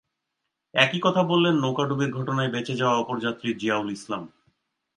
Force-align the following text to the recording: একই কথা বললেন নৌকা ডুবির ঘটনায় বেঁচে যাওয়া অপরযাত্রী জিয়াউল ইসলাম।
একই 0.73 0.99
কথা 0.99 1.21
বললেন 1.23 1.55
নৌকা 1.55 1.83
ডুবির 1.85 2.11
ঘটনায় 2.11 2.51
বেঁচে 2.53 2.73
যাওয়া 2.75 2.95
অপরযাত্রী 2.97 3.49
জিয়াউল 3.53 3.87
ইসলাম। 3.91 4.23